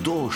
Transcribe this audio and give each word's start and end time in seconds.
hudo 0.00 0.30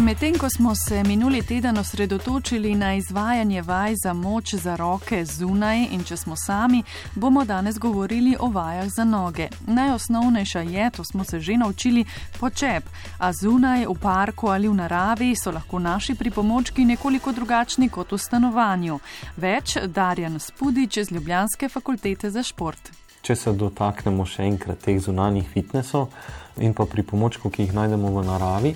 Medtem 0.00 0.38
ko 0.38 0.50
smo 0.50 0.74
se 0.74 1.02
minuli 1.04 1.42
teden 1.42 1.78
osredotočili 1.78 2.74
na 2.74 2.94
izvajanje 2.94 3.62
vaj 3.62 3.94
za 4.04 4.12
moč 4.12 4.54
za 4.54 4.76
roke 4.76 5.24
zunaj 5.24 5.86
in 5.92 6.04
če 6.04 6.16
smo 6.16 6.36
sami, 6.36 6.82
bomo 7.14 7.44
danes 7.44 7.78
govorili 7.78 8.36
o 8.40 8.48
vajah 8.48 8.88
za 8.96 9.04
noge. 9.04 9.48
Najosnovnejša 9.66 10.60
je, 10.60 10.90
to 10.90 11.04
smo 11.04 11.24
se 11.24 11.40
že 11.40 11.56
naučili, 11.56 12.04
počep, 12.40 12.84
a 13.18 13.32
zunaj, 13.32 13.86
v 13.86 13.94
parku 14.02 14.48
ali 14.48 14.68
v 14.68 14.74
naravi 14.74 15.36
so 15.36 15.50
lahko 15.50 15.78
naši 15.78 16.14
pripomočki 16.14 16.84
nekoliko 16.84 17.32
drugačni 17.32 17.88
kot 17.88 18.12
v 18.12 18.18
stanovanju. 18.18 18.98
Več 19.36 19.76
Darjan 19.86 20.40
Spudič 20.40 20.96
iz 20.96 21.12
Ljubljanske 21.12 21.68
fakultete 21.68 22.30
za 22.30 22.42
šport. 22.42 22.90
Če 23.22 23.36
se 23.36 23.52
dotaknemo 23.52 24.24
še 24.24 24.48
enkrat 24.48 24.80
teh 24.80 25.00
zunanjih 25.00 25.48
fitnesov 25.48 26.08
in 26.56 26.72
pa 26.74 26.86
pripomočkov, 26.88 27.52
ki 27.52 27.68
jih 27.68 27.74
najdemo 27.76 28.08
v 28.16 28.24
naravi, 28.24 28.74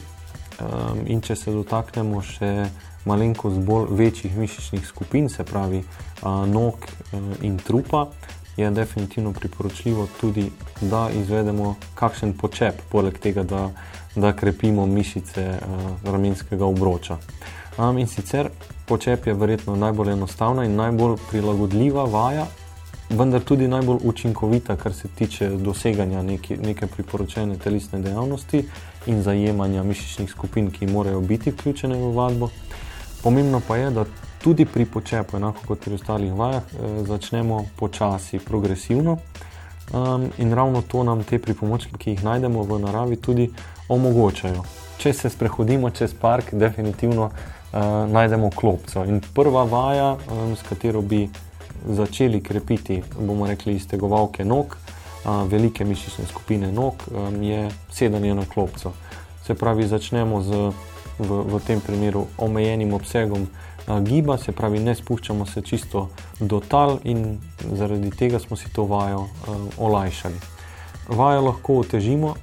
Um, 0.60 1.00
in 1.06 1.20
če 1.20 1.34
se 1.36 1.52
dotaknemo 1.52 2.20
še 2.22 2.68
malenkost 3.10 3.58
bolj 3.66 3.88
večjih 3.98 4.36
mišičnih 4.38 4.86
skupin, 4.86 5.28
se 5.28 5.44
pravi 5.44 5.80
uh, 5.82 6.44
nog 6.46 6.86
uh, 6.86 7.20
in 7.42 7.58
trupa, 7.58 8.06
je 8.56 8.70
definitivno 8.70 9.32
priporočljivo 9.32 10.06
tudi, 10.20 10.46
da 10.80 11.08
izvedemo 11.10 11.74
kakšen 11.98 12.36
počep, 12.38 12.84
poleg 12.90 13.18
tega, 13.18 13.42
da, 13.42 13.70
da 14.14 14.32
krepimo 14.32 14.86
mišice 14.86 15.48
uh, 15.58 15.90
ramenskega 16.06 16.66
obroča. 16.66 17.18
Um, 17.78 17.98
in 17.98 18.06
sicer 18.06 18.50
počep 18.86 19.26
je 19.26 19.34
verjetno 19.34 19.74
najbolj 19.76 20.12
enostavna 20.12 20.64
in 20.64 20.76
najbolj 20.76 21.16
prilagodljiva 21.30 22.04
vaja. 22.04 22.46
Vendar 23.14 23.40
tudi 23.40 23.68
najbolj 23.68 23.98
učinkovita, 24.04 24.76
kar 24.76 24.94
se 24.94 25.08
tiče 25.08 25.48
doseganja 25.48 26.22
neki, 26.22 26.56
neke 26.56 26.86
priporočene 26.86 27.56
telesne 27.62 28.00
dejavnosti, 28.02 28.64
in 29.06 29.22
zajemanja 29.22 29.82
mišičnih 29.82 30.30
skupin, 30.30 30.70
ki 30.70 30.86
morajo 30.86 31.20
biti 31.20 31.50
vključene 31.50 31.96
v 31.96 32.10
vadbo. 32.16 32.48
Pomembno 33.22 33.60
pa 33.68 33.76
je, 33.76 33.90
da 33.90 34.04
tudi 34.42 34.64
pri 34.64 34.84
počepu, 34.84 35.36
enako 35.36 35.66
kot 35.66 35.84
pri 35.84 35.94
ostalih 35.94 36.32
vajah, 36.32 36.62
eh, 36.62 37.04
začnemo 37.06 37.64
počasi, 37.76 38.38
progresivno. 38.38 39.18
Um, 39.92 40.30
in 40.38 40.54
ravno 40.54 40.82
to 40.82 41.02
nam 41.04 41.24
te 41.24 41.38
pripomočke, 41.38 41.98
ki 41.98 42.10
jih 42.10 42.24
najdemo 42.24 42.62
v 42.62 42.78
naravi, 42.78 43.16
tudi 43.16 43.50
omogočajo. 43.88 44.64
Če 44.98 45.12
se 45.12 45.30
sprehodimo 45.30 45.90
čez 45.90 46.14
park, 46.20 46.54
definitivno 46.54 47.24
uh, 47.24 47.80
najdemo 48.08 48.50
klopco. 48.50 49.04
In 49.04 49.20
prva 49.34 49.64
vaja, 49.64 50.16
um, 50.16 50.56
s 50.56 50.64
katero 50.68 51.02
bi 51.02 51.28
začeli 51.86 52.40
krepiti, 52.40 53.02
bomo 53.18 53.46
rekli, 53.46 53.76
iztegovalke 53.76 54.44
nog, 54.44 54.76
velike 55.24 55.84
mišične 55.84 56.26
skupine 56.26 56.72
nog, 56.72 56.94
je 57.40 57.70
sedanje 57.92 58.34
na 58.34 58.44
klopco. 58.54 58.92
Se 59.46 59.54
pravi, 59.54 59.86
začnemo 59.88 60.42
z 60.42 60.72
v, 61.18 61.30
v 61.46 61.60
tem 61.66 61.80
primeru 61.80 62.26
omejenim 62.38 62.94
obsegom 62.94 63.46
giba, 64.02 64.38
se 64.38 64.52
pravi, 64.52 64.80
ne 64.80 64.94
spuščamo 64.94 65.46
se 65.46 65.62
čisto 65.62 66.08
do 66.40 66.60
tal 66.60 66.98
in 67.04 67.38
zaradi 67.72 68.10
tega 68.10 68.38
smo 68.38 68.56
si 68.56 68.72
to 68.72 68.84
vajo 68.84 69.28
olajšali. 69.78 70.40
Vajo 71.08 71.44
lahko 71.44 71.78
otežimo 71.84 72.34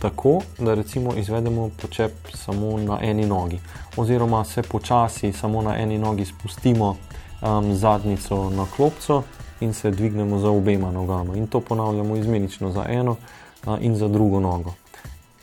tako, 0.00 0.40
da 0.58 0.74
recimo 0.74 1.14
izvedemo 1.16 1.70
počep 1.82 2.12
samo 2.34 2.78
na 2.78 2.98
eni 3.02 3.26
nogi, 3.26 3.60
oziroma 3.96 4.44
se 4.44 4.62
počasi 4.62 5.32
samo 5.32 5.62
na 5.62 5.76
eni 5.76 5.98
nogi 5.98 6.24
spustimo 6.24 6.96
um, 7.42 7.74
zadnico 7.74 8.50
na 8.50 8.66
klopco 8.76 9.22
in 9.60 9.74
se 9.74 9.90
dvignemo 9.90 10.38
za 10.38 10.50
obema 10.50 10.90
nogama. 10.90 11.36
In 11.36 11.46
to 11.46 11.60
ponavljamo 11.60 12.16
izmenično 12.16 12.70
za 12.70 12.84
eno 12.88 13.16
a, 13.66 13.78
in 13.80 13.96
za 13.96 14.08
drugo 14.08 14.40
nogo. 14.40 14.72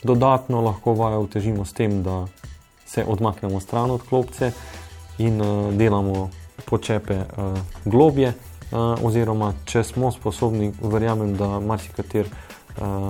Dodatno 0.04 0.62
lahko 0.62 0.94
vajo 0.94 1.22
utežimo 1.22 1.66
s 1.66 1.74
tem, 1.74 2.04
da 2.04 2.28
se 2.86 3.06
odmaknemo 3.08 3.60
stran 3.60 3.92
od 3.92 4.02
klopce 4.10 4.52
in 5.18 5.42
a, 5.42 5.72
delamo 5.72 6.30
počepe 6.66 7.16
a, 7.16 7.56
globje, 7.86 8.34
a, 8.72 8.96
oziroma 9.04 9.54
če 9.66 9.84
smo 9.84 10.12
sposobni, 10.12 10.74
verjamem, 10.82 11.38
da 11.38 11.60
marsikater 11.60 12.28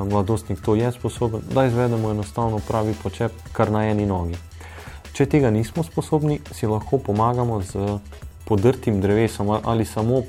mladostnik 0.09 0.61
to 0.61 0.75
je 0.75 0.91
sposoben, 0.91 1.41
da 1.51 1.65
izvedemo 1.65 2.11
enostavno 2.11 2.59
pravi 2.67 2.93
počep 3.03 3.31
kar 3.51 3.71
na 3.71 3.83
eni 3.89 4.05
nogi. 4.05 4.37
Če 5.13 5.25
tega 5.25 5.49
nismo 5.51 5.83
sposobni, 5.83 6.39
si 6.51 6.67
lahko 6.67 6.97
pomagamo 6.97 7.61
z 7.61 7.99
podrtim 8.47 9.01
drevesom 9.01 9.49
ali 9.63 9.85
samo 9.85 10.21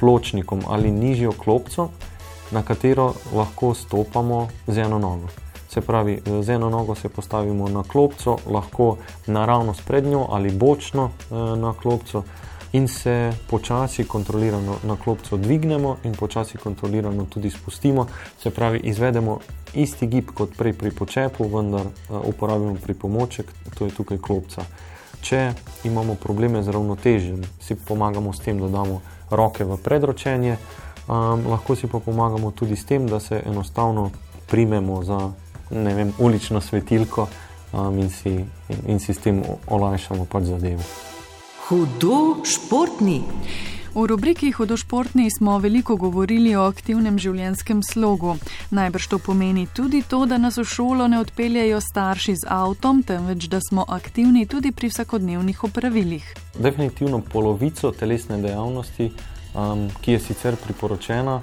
pločnikom 0.00 0.62
ali 0.68 0.90
nižjo 0.90 1.32
klopco, 1.32 1.88
na 2.50 2.62
katero 2.62 3.12
lahko 3.34 3.74
stopamo 3.74 4.48
z 4.66 4.78
eno 4.78 4.98
nogo. 4.98 5.28
Se 5.68 5.80
pravi, 5.80 6.20
z 6.42 6.48
eno 6.48 6.70
nogo 6.70 6.94
se 6.94 7.08
postavimo 7.08 7.68
na 7.68 7.82
klopco, 7.82 8.38
lahko 8.46 8.96
naravno 9.26 9.74
s 9.74 9.80
prednjo 9.80 10.26
ali 10.30 10.50
bočno 10.50 11.10
eh, 11.10 11.34
na 11.34 11.74
klopco 11.82 12.22
in 12.72 12.88
se 12.88 13.32
počasi 13.50 14.04
kontrolirano 14.04 14.76
na 14.82 14.96
klopco 14.96 15.36
dvignemo 15.36 15.96
in 16.04 16.14
počasi 16.14 16.58
kontrolirano 16.58 17.24
tudi 17.24 17.50
spustimo. 17.50 18.06
Se 18.42 18.50
pravi, 18.50 18.80
izvedemo 18.84 19.38
isti 19.74 20.06
gib 20.06 20.30
kot 20.34 20.56
prej 20.56 20.72
pri 20.72 20.90
počepu, 20.90 21.48
vendar 21.48 21.86
eh, 21.86 22.12
uporabimo 22.24 22.74
pripomoček, 22.74 23.46
to 23.78 23.84
je 23.84 23.90
tukaj 23.90 24.18
klopca. 24.18 24.64
Če 25.22 25.52
imamo 25.84 26.14
probleme 26.14 26.62
z 26.62 26.68
ravnotežjem, 26.68 27.42
si 27.60 27.74
pomagamo 27.74 28.32
s 28.32 28.40
tem, 28.40 28.60
da 28.60 28.68
damo 28.68 29.00
roke 29.30 29.64
v 29.64 29.76
predročenje, 29.76 30.56
um, 31.08 31.46
lahko 31.50 31.76
si 31.76 31.86
pa 31.86 31.98
pomagamo 31.98 32.50
tudi 32.50 32.76
s 32.76 32.84
tem, 32.84 33.06
da 33.06 33.20
se 33.20 33.42
enostavno 33.46 34.10
primemo 34.46 35.02
za 35.04 35.30
vem, 35.70 36.12
ulično 36.18 36.60
svetilko 36.60 37.28
um, 37.72 37.98
in, 37.98 38.10
si, 38.10 38.44
in, 38.86 38.98
si 38.98 39.14
s 39.14 39.18
tem 39.18 39.42
olajšamo 39.66 40.24
pač 40.24 40.44
zadevo. 40.44 40.82
Hudo 41.68 42.44
športni. 42.44 43.22
V 43.98 44.06
rubriki 44.06 44.52
Hudošportni 44.52 45.30
smo 45.30 45.58
veliko 45.58 45.96
govorili 45.96 46.52
o 46.56 46.62
aktivnem 46.70 47.16
življenjskem 47.18 47.80
slogu. 47.82 48.36
Najbrž 48.70 49.08
to 49.10 49.18
pomeni 49.18 49.64
tudi 49.74 50.04
to, 50.06 50.20
da 50.30 50.38
nas 50.38 50.54
v 50.60 50.62
šolo 50.70 51.08
ne 51.10 51.18
odpeljajo 51.18 51.80
starši 51.82 52.36
z 52.38 52.46
avtom, 52.46 53.02
temveč 53.02 53.48
da 53.50 53.58
smo 53.58 53.82
aktivni 53.88 54.46
tudi 54.46 54.70
pri 54.70 54.92
vsakodnevnih 54.92 55.64
opravilih. 55.66 56.28
Definitivno 56.54 57.18
polovico 57.26 57.90
telesne 57.90 58.38
dejavnosti, 58.38 59.10
um, 59.10 59.88
ki 59.98 60.14
je 60.14 60.22
sicer 60.30 60.54
priporočena, 60.62 61.40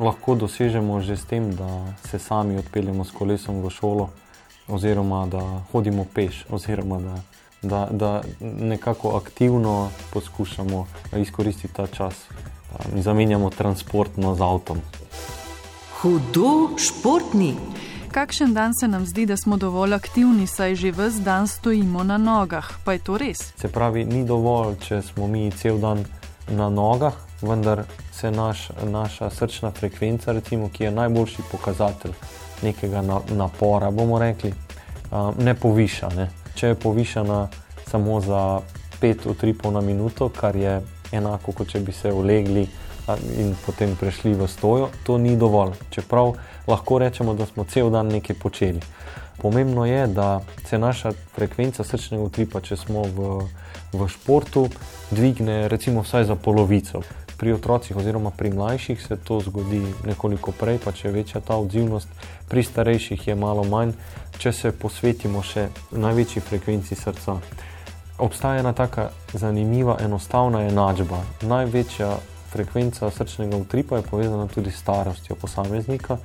lahko 0.00 0.38
dosežemo 0.46 1.02
že 1.04 1.20
s 1.20 1.28
tem, 1.28 1.52
da 1.52 1.92
se 2.08 2.16
sami 2.16 2.56
odpeljemo 2.56 3.04
s 3.04 3.12
kolesom 3.12 3.60
v 3.60 3.68
šolo, 3.68 4.08
oziroma 4.64 5.26
da 5.28 5.44
hodimo 5.74 6.08
peš, 6.08 6.46
oziroma 6.48 7.04
da 7.04 7.20
da, 7.62 7.88
da 7.90 8.22
nekako 8.40 9.16
aktivno 9.16 9.90
poskušamo 10.12 10.86
izkoristiti 11.16 11.74
ta 11.74 11.86
čas 11.86 12.14
um, 12.30 12.96
in 12.96 13.02
zamenjamo 13.02 13.50
transportno 13.50 14.34
z 14.34 14.42
avtom. 14.42 14.80
Hudo 16.00 16.76
športni. 16.76 17.54
Kakšen 18.12 18.54
dan 18.54 18.72
se 18.80 18.88
nam 18.88 19.06
zdi, 19.06 19.26
da 19.26 19.36
smo 19.36 19.56
dovolj 19.56 19.94
aktivni, 19.94 20.46
saj 20.46 20.74
že 20.74 20.90
vse 20.90 21.20
dan 21.20 21.48
stojimo 21.48 22.04
na 22.04 22.18
nogah? 22.18 22.70
Pa 22.84 22.92
je 22.92 22.98
to 22.98 23.18
res? 23.18 23.38
Se 23.60 23.68
pravi, 23.68 24.04
ni 24.04 24.24
dovolj, 24.24 24.78
če 24.80 25.02
smo 25.02 25.26
mi 25.26 25.50
cel 25.50 25.78
dan 25.78 26.04
na 26.48 26.70
nogah, 26.70 27.14
vendar 27.42 27.84
se 28.12 28.30
naš, 28.30 28.70
naša 28.82 29.30
srčna 29.30 29.70
frekvenca, 29.70 30.32
recimo, 30.32 30.70
ki 30.72 30.84
je 30.84 30.90
najboljši 30.90 31.42
pokazatelj 31.50 32.12
nekega 32.62 33.02
napora, 33.30 33.90
bomo 33.90 34.18
rekli, 34.18 34.54
um, 35.10 35.34
ne 35.38 35.54
poviša. 35.54 36.08
Ne? 36.16 36.30
Če 36.58 36.72
je 36.74 36.78
povišena 36.82 37.38
samo 37.86 38.20
za 38.20 38.60
5 39.00 39.30
utripov 39.30 39.72
na 39.72 39.80
minuto, 39.80 40.28
kar 40.28 40.56
je 40.56 40.80
enako, 41.14 41.52
kot 41.52 41.70
če 41.70 41.80
bi 41.80 41.94
se 41.94 42.12
ulegli 42.12 42.66
in 43.38 43.54
potem 43.64 43.94
prešli 43.96 44.34
v 44.36 44.48
stojo, 44.50 44.90
to 45.06 45.16
ni 45.18 45.36
dovolj. 45.38 45.78
Čeprav 45.94 46.34
lahko 46.68 46.98
rečemo, 46.98 47.34
da 47.34 47.46
smo 47.46 47.64
cel 47.64 47.90
dan 47.90 48.10
nekaj 48.12 48.36
počeli. 48.36 48.82
Pomembno 49.38 49.86
je, 49.86 50.06
da 50.06 50.40
se 50.66 50.78
naša 50.78 51.14
frekvenca 51.34 51.84
srčnega 51.86 52.26
utripa, 52.26 52.60
če 52.60 52.76
smo 52.76 53.06
v, 53.06 53.38
v 53.94 54.08
športu, 54.10 54.66
dvigne 55.14 55.68
recimo 55.68 56.02
vsaj 56.02 56.26
za 56.28 56.36
polovico. 56.36 57.06
Pri 57.38 57.52
otrocih 57.54 57.96
oziroma 57.96 58.30
pri 58.30 58.50
mlajših 58.50 59.02
se 59.02 59.16
to 59.16 59.40
zgodi 59.40 59.82
nekoliko 60.04 60.52
prej, 60.52 60.80
pa 60.84 60.92
če 60.92 61.08
je 61.08 61.12
večja 61.14 61.40
ta 61.40 61.56
odzivnost, 61.56 62.08
pri 62.48 62.62
starejših 62.66 63.28
je 63.28 63.34
malo 63.38 63.64
manj, 63.64 63.92
če 64.38 64.52
se 64.52 64.72
posvetimo 64.72 65.42
še 65.42 65.68
največji 65.94 66.42
frekvenci 66.42 66.98
srca. 66.98 67.38
Obstaja 68.18 68.64
ena 68.64 68.72
taka 68.74 69.10
zanimiva, 69.32 70.00
enostavna 70.02 70.64
enačba. 70.66 71.22
Največja 71.46 72.10
frekvenca 72.50 73.10
srčnega 73.10 73.56
utripa 73.56 73.96
je 73.96 74.08
povezana 74.10 74.48
tudi 74.50 74.70
s 74.70 74.82
starostjo 74.82 75.36
posameznika 75.36 76.18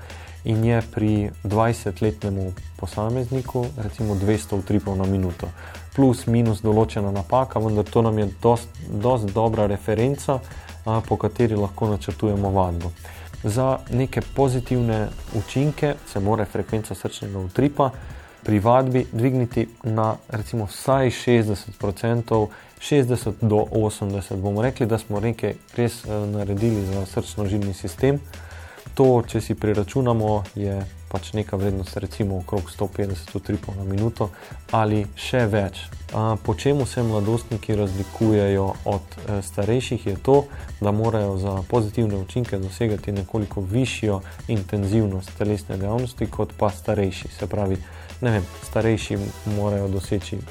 in 0.43 0.63
je 0.65 0.81
pri 0.91 1.29
20-letnemu 1.43 2.51
posamezniku 2.79 3.65
recimo 3.77 4.15
200 4.15 4.59
utripov 4.59 4.97
na 4.97 5.05
minuto. 5.05 5.47
Plus, 5.95 6.25
minus 6.27 6.65
določena 6.65 7.11
napaka, 7.13 7.61
vendar 7.61 7.85
to 7.85 8.01
nam 8.01 8.17
je 8.17 8.27
dost, 8.41 8.67
dost 8.89 9.29
dobra 9.29 9.67
referenca 9.67 10.39
po 11.09 11.17
kateri 11.17 11.55
lahko 11.55 11.87
načrtujemo 11.87 12.49
vadbo. 12.49 12.91
Za 13.43 13.77
neke 13.91 14.21
pozitivne 14.35 15.07
učinke 15.35 15.95
se 16.13 16.19
mora 16.19 16.45
frekvenca 16.45 16.95
srčnega 16.95 17.39
utripa 17.39 17.89
pri 18.43 18.59
vadbi 18.59 19.05
dvigniti 19.11 19.67
na 19.83 20.15
recimo 20.29 20.65
vsaj 20.65 21.09
60%, 21.09 22.47
60 22.79 23.31
do 23.41 23.55
80%. 23.55 24.35
Bomo 24.35 24.61
rekli, 24.61 24.85
da 24.85 24.97
smo 24.97 25.19
nekaj 25.19 25.53
res 25.75 26.03
naredili 26.05 26.85
za 26.85 27.05
srčno-žilni 27.05 27.73
sistem. 27.73 28.19
To, 28.93 29.23
če 29.27 29.41
si 29.41 29.55
preračunamo, 29.55 30.43
je 30.55 30.85
pač 31.13 31.33
neka 31.37 31.57
vrednost, 31.61 31.93
recimo 32.01 32.41
okrog 32.41 32.71
150 32.73 33.37
utripov 33.37 33.77
na 33.77 33.85
minuto 33.85 34.31
ali 34.73 35.03
še 35.13 35.45
več. 35.45 35.85
Po 36.41 36.55
čemu 36.57 36.85
se 36.89 37.03
mladostniki 37.05 37.75
razlikujejo 37.77 38.65
od 38.89 39.15
e, 39.17 39.37
starejših, 39.45 40.07
je 40.07 40.15
to, 40.25 40.35
da 40.81 40.91
morajo 40.91 41.37
za 41.37 41.53
pozitivne 41.69 42.17
učinke 42.17 42.57
dosegati 42.57 43.11
nekoliko 43.11 43.61
višjo 43.61 44.21
intenzivnost 44.47 45.37
telesne 45.37 45.77
dejavnosti 45.77 46.29
kot 46.29 46.53
pa 46.57 46.69
starejši. 46.73 47.29
Se 47.37 47.49
pravi, 47.49 47.77
ne 48.21 48.31
vem, 48.37 48.45
starejši 48.69 49.17
morajo 49.57 49.87
doseči 49.93 50.41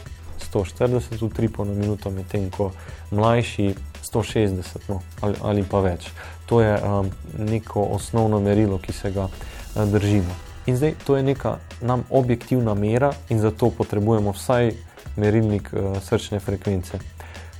140 0.52 1.24
utripov 1.26 1.66
na 1.66 1.74
minuto, 1.74 2.10
medtem 2.10 2.50
ko 2.50 2.70
mlajši 3.10 3.74
160 4.02 4.90
no, 4.90 5.02
ali, 5.20 5.36
ali 5.42 5.66
pa 5.66 5.82
več. 5.82 6.10
To 6.46 6.60
je 6.60 6.78
um, 6.78 7.10
neko 7.38 7.82
osnovno 7.98 8.40
merilo, 8.40 8.78
ki 8.78 8.92
se 8.92 9.10
ga 9.10 9.26
uh, 9.26 9.84
držimo. 9.88 10.51
In 10.66 10.76
zdaj 10.76 10.94
to 11.06 11.16
je 11.16 11.22
neka 11.22 11.56
nam 11.80 12.04
objektivna 12.10 12.74
mera, 12.74 13.12
in 13.28 13.40
zato 13.40 13.70
potrebujemo 13.70 14.32
vsaj 14.32 14.72
merilnik 15.16 15.72
uh, 15.72 15.98
srčne 16.02 16.40
frekvence. 16.40 16.98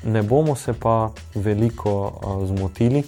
Ne 0.04 0.22
bomo 0.22 0.54
se 0.54 0.72
pa 0.72 1.10
veliko 1.34 1.92
uh, 2.06 2.46
zmotili, 2.46 3.02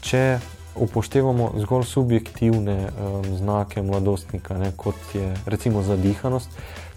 če 0.00 0.38
upoštevamo 0.74 1.52
zgolj 1.56 1.84
subjektivne 1.84 2.88
um, 2.88 3.36
znake 3.36 3.82
mladostnika, 3.82 4.58
ne, 4.58 4.72
kot 4.76 4.96
je 5.14 5.34
recimo 5.46 5.82
zadihanost. 5.82 6.48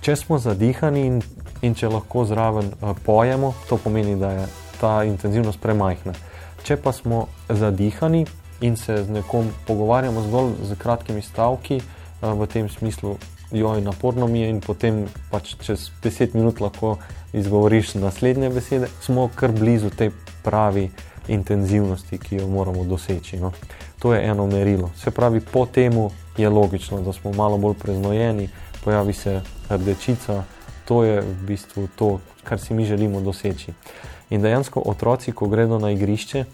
Če 0.02 0.16
smo 0.16 0.40
zadihani 0.40 1.06
in, 1.06 1.22
in 1.62 1.76
če 1.76 1.92
lahko 1.92 2.26
zraven 2.26 2.72
uh, 2.80 2.96
pojemo, 3.06 3.54
to 3.70 3.78
pomeni, 3.78 4.16
da 4.16 4.32
je 4.32 4.48
ta 4.80 5.04
intenzivnost 5.04 5.60
premajhna. 5.60 6.16
Če 6.64 6.80
pa 6.80 6.96
smo 6.96 7.28
zadihani 7.50 8.26
in 8.62 8.76
se 8.76 9.04
z 9.04 9.20
nekom 9.20 9.52
pogovarjamo 9.68 10.24
zgolj 10.26 10.56
z 10.64 10.80
kratkimi 10.80 11.22
stavki, 11.22 11.78
uh, 11.78 11.97
v 12.22 12.48
tem 12.48 12.70
smislu, 12.70 13.18
joj, 13.52 13.82
naporno 13.82 14.28
mi 14.28 14.42
je, 14.42 14.50
in 14.50 14.62
potem 14.62 15.06
pač 15.32 15.56
čez 15.62 15.92
10 16.04 16.36
minut 16.36 16.60
lahko 16.60 16.98
izgovoriš 17.34 17.96
naslednje 17.96 18.50
besede, 18.50 18.88
smo 19.02 19.30
kar 19.36 19.52
blizu 19.52 19.90
tej 19.90 20.12
pravi 20.44 20.90
intenzivnosti, 21.28 22.18
ki 22.18 22.36
jo 22.42 22.48
moramo 22.48 22.84
doseči. 22.84 23.38
No. 23.38 23.52
To 24.00 24.14
je 24.14 24.24
eno 24.24 24.48
merilo. 24.48 24.92
Se 24.96 25.12
pravi, 25.12 25.42
po 25.42 25.66
tem 25.66 25.94
je 26.38 26.50
logično, 26.50 27.02
da 27.02 27.14
smo 27.14 27.32
malo 27.32 27.58
bolj 27.58 27.76
preznojeni, 27.82 28.50
pojavi 28.84 29.14
se 29.14 29.42
rdečica, 29.70 30.44
to 30.86 31.04
je 31.04 31.22
v 31.22 31.34
bistvu 31.48 31.88
to, 31.96 32.20
kar 32.44 32.60
si 32.60 32.74
mi 32.74 32.86
želimo 32.86 33.22
doseči. 33.22 33.74
In 34.30 34.42
dejansko 34.42 34.82
otroci, 34.86 35.32
ko 35.32 35.48
gredo 35.48 35.80
na 35.80 35.92
igrišče 35.92 36.46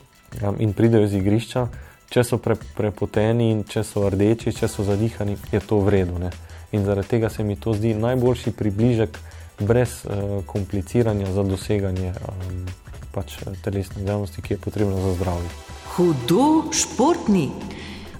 in 0.59 0.73
pridejo 0.73 1.05
iz 1.05 1.13
igrišča, 1.13 1.67
če 2.09 2.23
so 2.23 2.37
pre, 2.37 2.55
prepoteni 2.77 3.51
in 3.51 3.63
če 3.63 3.83
so 3.83 4.07
rdeči, 4.09 4.53
če 4.53 4.67
so 4.67 4.83
zadihani, 4.83 5.37
je 5.51 5.59
to 5.59 5.79
vredno. 5.79 6.31
In 6.71 6.85
zaradi 6.85 7.07
tega 7.07 7.29
se 7.29 7.43
mi 7.43 7.55
to 7.55 7.73
zdi 7.73 7.93
najboljši 7.93 8.51
približek, 8.51 9.19
brez 9.59 10.01
uh, 10.05 10.43
kompliciranja 10.45 11.31
za 11.31 11.43
doseganje 11.43 12.13
um, 12.13 12.65
pač, 13.13 13.37
telesne 13.61 14.01
dejavnosti, 14.03 14.41
ki 14.41 14.55
je 14.55 14.59
potrebna 14.59 14.97
za 15.01 15.13
zdravje. 15.13 15.49
Hudo 15.93 16.71
športni. 16.73 17.49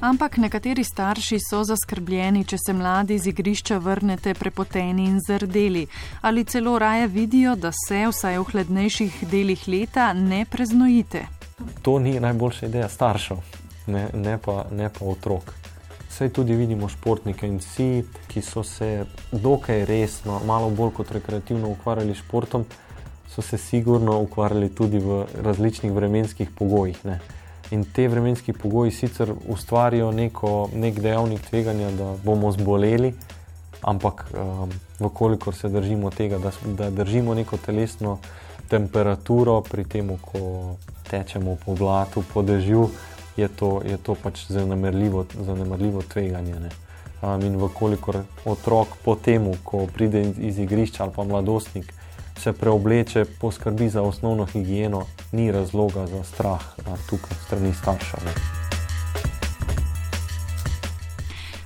Ampak 0.04 0.38
nekateri 0.38 0.84
starši 0.84 1.38
so 1.40 1.62
zaskrbljeni, 1.64 2.44
če 2.44 2.58
se 2.60 2.74
mladi 2.76 3.16
z 3.18 3.32
igrišča 3.32 3.78
vrnete 3.80 4.34
prepoteni 4.36 5.06
in 5.08 5.22
zrdeli, 5.24 5.86
ali 6.22 6.44
celo 6.44 6.76
raje 6.80 7.08
vidijo, 7.08 7.56
da 7.56 7.72
se 7.72 8.02
vsaj 8.12 8.38
v 8.38 8.44
hladnejših 8.52 9.22
delih 9.32 9.64
leta 9.68 10.12
ne 10.14 10.44
preznojite. 10.46 11.24
To 11.82 12.00
ni 12.04 12.20
najboljša 12.20 12.68
ideja 12.68 12.90
staršev, 12.90 13.40
ne, 13.88 14.08
ne, 14.14 14.38
pa, 14.38 14.66
ne 14.72 14.90
pa 14.90 15.06
otrok. 15.06 15.54
Vse 16.10 16.30
tudi 16.30 16.54
vidimo 16.56 16.90
športnike 16.90 17.48
in 17.48 17.58
vsi, 17.58 18.04
ki 18.30 18.42
so 18.42 18.64
se 18.64 19.06
dokaj 19.32 19.86
resno, 19.86 20.40
malo 20.46 20.70
bolj 20.70 20.92
kot 21.00 21.12
rekreativno 21.12 21.72
ukvarjali 21.74 22.14
s 22.14 22.22
športom, 22.22 22.66
so 23.30 23.42
se 23.42 23.58
sigurno 23.58 24.20
ukvarjali 24.22 24.70
tudi 24.76 25.00
v 25.00 25.24
različnih 25.42 25.92
vremenskih 25.92 26.52
pogojih. 26.58 27.06
Ne. 27.06 27.20
In 27.72 27.84
te 27.84 28.08
vremenski 28.08 28.54
pogoji 28.54 28.92
sicer 28.92 29.34
ustvarijo 29.48 30.12
neko, 30.12 30.70
nek 30.74 31.00
dejavnik 31.00 31.42
tveganja, 31.50 31.90
da 31.98 32.14
bomo 32.24 32.52
zboleli, 32.52 33.14
ampak 33.82 34.28
um, 34.34 34.70
vkolikor 35.00 35.56
se 35.56 35.70
držimo 35.70 36.12
tega, 36.12 36.38
da, 36.38 36.52
da 36.66 36.90
držimo 36.90 37.34
neko 37.34 37.58
telesno 37.58 38.20
temperaturo 38.70 39.62
pri 39.62 39.84
tem, 39.84 40.12
ko 40.22 40.76
tečemo 41.10 41.58
po 41.66 41.76
blatu, 41.76 42.24
po 42.34 42.42
dežju, 42.42 42.90
je 43.38 43.48
to, 43.48 43.82
je 43.86 43.98
to 43.98 44.16
pač 44.16 44.46
zanemarljivo, 44.48 45.26
zanemarljivo 45.40 46.02
tveganje. 46.02 46.60
Ne? 46.60 46.70
Um, 47.22 47.42
in 47.42 47.56
vkolikor 47.56 48.24
otrok 48.46 48.88
po 49.06 49.16
tem, 49.16 49.52
ko 49.64 49.88
pride 49.88 50.26
iz 50.38 50.60
igrišča 50.60 51.04
ali 51.04 51.14
pa 51.16 51.24
mladostnik, 51.24 51.94
se 52.40 52.54
preobleče, 52.54 53.26
poskrbi 53.42 53.90
za 53.90 54.02
osnovno 54.02 54.46
higieno, 54.46 55.06
ni 55.32 55.52
razloga 55.52 56.08
za 56.08 56.24
strah 56.24 56.62
tukaj 57.10 57.38
strani 57.46 57.74
starša. 57.74 58.18
Ne. 58.26 58.63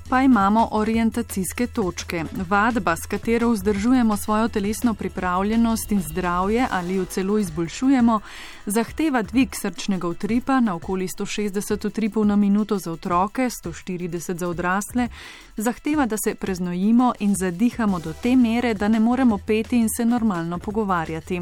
Pa 0.10 0.22
imamo 0.22 0.68
orientacijske 0.72 1.68
točke. 1.68 2.24
Vadba, 2.50 2.96
s 2.96 3.06
katero 3.06 3.50
vzdržujemo 3.50 4.18
svojo 4.18 4.48
telesno 4.48 4.94
pripravljenost 4.94 5.92
in 5.92 6.02
zdravje 6.02 6.68
ali 6.72 6.96
jo 6.96 7.06
celo 7.06 7.38
izboljšujemo, 7.38 8.20
zahteva 8.66 9.22
dvig 9.22 9.56
srčnega 9.56 10.08
utripa 10.08 10.60
na 10.60 10.76
okoli 10.76 11.08
160 11.08 11.88
utripov 11.88 12.26
na 12.26 12.36
minuto 12.36 12.78
za 12.78 12.92
otroke, 12.92 13.42
140 13.42 14.38
za 14.38 14.48
odrasle, 14.48 15.10
zahteva, 15.58 16.06
da 16.06 16.16
se 16.24 16.36
preznojimo 16.36 17.14
in 17.20 17.36
zadihamo 17.36 18.00
do 18.00 18.14
te 18.14 18.36
mere, 18.36 18.74
da 18.74 18.88
ne 18.88 19.00
moremo 19.00 19.38
peti 19.38 19.78
in 19.78 19.88
se 19.98 20.06
normalno 20.06 20.60
pogovarjati. 20.60 21.42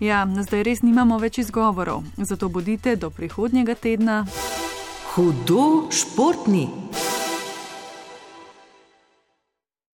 Ja, 0.00 0.26
zdaj 0.42 0.62
res 0.62 0.82
nimamo 0.82 1.18
več 1.18 1.38
izgovorov, 1.38 2.02
zato 2.16 2.48
bodite 2.48 2.96
do 2.96 3.10
prihodnjega 3.10 3.74
tedna. 3.74 4.26
Hudo 5.14 5.90
športni. 5.90 6.68